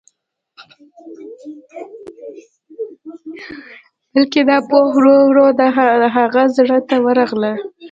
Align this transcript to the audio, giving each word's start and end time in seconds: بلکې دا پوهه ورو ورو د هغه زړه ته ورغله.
بلکې 4.13 4.41
دا 4.49 4.57
پوهه 4.69 4.89
ورو 4.95 5.15
ورو 5.29 5.45
د 5.59 6.07
هغه 6.15 6.43
زړه 6.57 6.77
ته 6.89 6.95
ورغله. 7.05 7.53